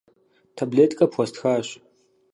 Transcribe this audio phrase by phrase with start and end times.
[0.57, 1.67] Таблеткэ пхуэстхащ.